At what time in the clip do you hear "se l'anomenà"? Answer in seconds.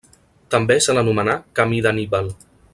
0.85-1.37